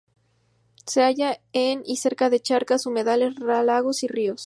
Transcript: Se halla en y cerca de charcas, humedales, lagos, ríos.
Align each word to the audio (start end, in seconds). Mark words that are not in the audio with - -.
Se 0.87 1.03
halla 1.03 1.39
en 1.53 1.83
y 1.85 1.97
cerca 1.97 2.31
de 2.31 2.39
charcas, 2.39 2.87
humedales, 2.87 3.37
lagos, 3.39 4.01
ríos. 4.09 4.39